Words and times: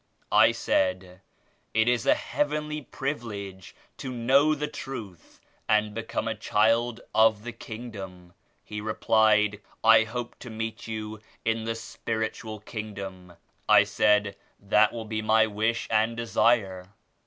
I 0.31 0.51
said, 0.51 1.21
"It 1.75 1.87
is 1.87 2.07
a 2.07 2.15
heavenly 2.15 2.81
privilege 2.81 3.75
to 3.97 4.11
know 4.11 4.55
the 4.55 4.67
Truth 4.67 5.39
and 5.69 5.93
become 5.93 6.27
a 6.27 6.33
child 6.33 7.01
of 7.13 7.43
the 7.43 7.53
Kingdooa".. 7.53 8.31
He.r^pjied, 8.65 9.59
"I 9.83 10.05
hope 10.05 10.39
to 10.39 10.49
meet 10.49 10.87
you 10.87 11.19
in 11.45 11.65
the 11.65 11.73
^Jjf^^ifij/ifvXip^oW^^^^ 11.73 13.37
I 13.69 13.83
said 13.83 14.35
"That 14.59 14.91
will 14.91 15.05
be 15.05 15.21
my 15.21 15.45
wiah 15.45 15.87
:an4.;d€;3.ue! 15.91 16.87